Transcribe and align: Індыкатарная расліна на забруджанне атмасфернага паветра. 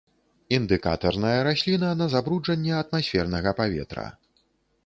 Індыкатарная 0.57 1.35
расліна 1.47 1.89
на 2.01 2.09
забруджанне 2.15 2.73
атмасфернага 2.81 3.49
паветра. 3.61 4.07